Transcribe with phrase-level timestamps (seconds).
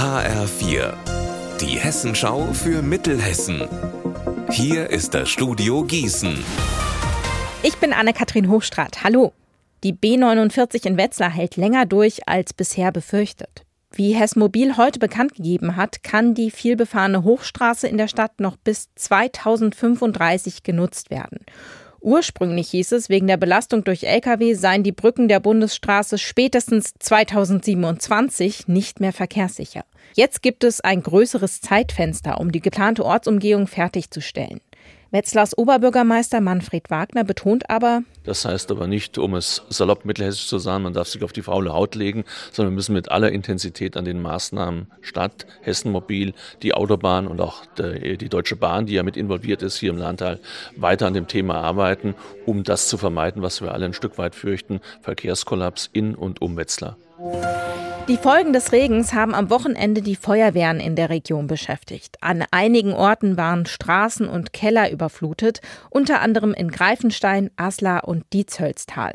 [0.00, 0.94] HR4,
[1.60, 3.68] die Hessenschau für Mittelhessen.
[4.50, 6.42] Hier ist das Studio Gießen.
[7.62, 9.04] Ich bin Anne-Kathrin Hochstrat.
[9.04, 9.34] Hallo.
[9.84, 13.66] Die B49 in Wetzlar hält länger durch als bisher befürchtet.
[13.92, 18.88] Wie Hessmobil heute bekannt gegeben hat, kann die vielbefahrene Hochstraße in der Stadt noch bis
[18.94, 21.40] 2035 genutzt werden.
[22.00, 28.68] Ursprünglich hieß es, wegen der Belastung durch Lkw seien die Brücken der Bundesstraße spätestens 2027
[28.68, 29.84] nicht mehr verkehrssicher.
[30.14, 34.60] Jetzt gibt es ein größeres Zeitfenster, um die geplante Ortsumgehung fertigzustellen.
[35.12, 40.58] Wetzlars Oberbürgermeister Manfred Wagner betont aber, das heißt aber nicht, um es salopp mittelhessisch zu
[40.58, 43.96] sagen, man darf sich auf die faule Haut legen, sondern wir müssen mit aller Intensität
[43.96, 49.02] an den Maßnahmen Stadt, Hessen Mobil, die Autobahn und auch die Deutsche Bahn, die ja
[49.02, 50.38] mit involviert ist hier im Landteil,
[50.76, 52.14] weiter an dem Thema arbeiten,
[52.46, 56.56] um das zu vermeiden, was wir alle ein Stück weit fürchten, Verkehrskollaps in und um
[56.56, 56.96] Wetzlar.
[58.08, 62.16] Die Folgen des Regens haben am Wochenende die Feuerwehren in der Region beschäftigt.
[62.20, 69.14] An einigen Orten waren Straßen und Keller überflutet, unter anderem in Greifenstein, Aslar und Dietzhölztal.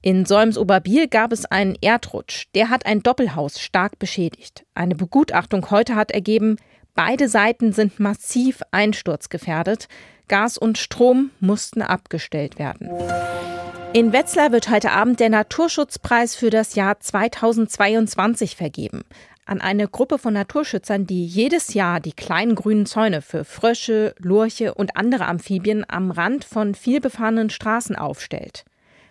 [0.00, 2.46] In Solms-Oberbiel gab es einen Erdrutsch.
[2.56, 4.64] Der hat ein Doppelhaus stark beschädigt.
[4.74, 6.56] Eine Begutachtung heute hat ergeben,
[6.96, 9.86] beide Seiten sind massiv einsturzgefährdet.
[10.26, 12.90] Gas und Strom mussten abgestellt werden.
[13.94, 19.02] In Wetzlar wird heute Abend der Naturschutzpreis für das Jahr 2022 vergeben.
[19.44, 24.72] An eine Gruppe von Naturschützern, die jedes Jahr die kleinen grünen Zäune für Frösche, Lurche
[24.72, 28.64] und andere Amphibien am Rand von vielbefahrenen Straßen aufstellt.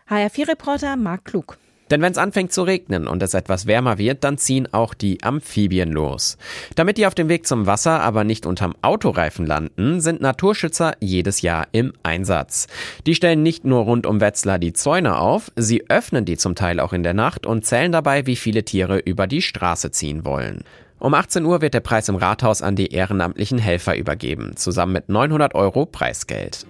[0.09, 1.59] HR4-Reporter Marc Klug.
[1.91, 5.21] Denn wenn es anfängt zu regnen und es etwas wärmer wird, dann ziehen auch die
[5.23, 6.37] Amphibien los.
[6.75, 11.41] Damit die auf dem Weg zum Wasser aber nicht unterm Autoreifen landen, sind Naturschützer jedes
[11.41, 12.67] Jahr im Einsatz.
[13.05, 16.79] Die stellen nicht nur rund um Wetzlar die Zäune auf, sie öffnen die zum Teil
[16.79, 20.63] auch in der Nacht und zählen dabei, wie viele Tiere über die Straße ziehen wollen.
[20.97, 25.09] Um 18 Uhr wird der Preis im Rathaus an die ehrenamtlichen Helfer übergeben, zusammen mit
[25.09, 26.65] 900 Euro Preisgeld.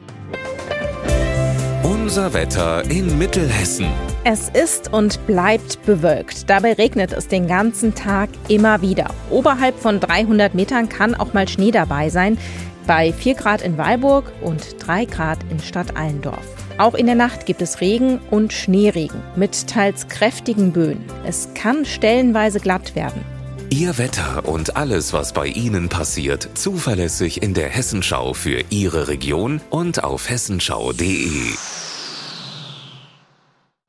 [1.84, 3.88] Unser Wetter in Mittelhessen.
[4.24, 6.48] Es ist und bleibt bewölkt.
[6.48, 9.08] Dabei regnet es den ganzen Tag immer wieder.
[9.32, 12.38] Oberhalb von 300 Metern kann auch mal Schnee dabei sein.
[12.86, 16.46] Bei 4 Grad in Weilburg und 3 Grad in Stadt Allendorf.
[16.78, 21.04] Auch in der Nacht gibt es Regen und Schneeregen mit teils kräftigen Böen.
[21.26, 23.26] Es kann stellenweise glatt werden.
[23.72, 29.62] Ihr Wetter und alles, was bei Ihnen passiert, zuverlässig in der Hessenschau für Ihre Region
[29.72, 31.56] und auf hessenschau.de.